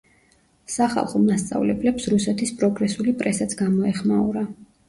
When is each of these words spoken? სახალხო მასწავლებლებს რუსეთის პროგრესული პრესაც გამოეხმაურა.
სახალხო 0.75 1.21
მასწავლებლებს 1.25 2.09
რუსეთის 2.13 2.57
პროგრესული 2.63 3.15
პრესაც 3.23 3.55
გამოეხმაურა. 3.63 4.45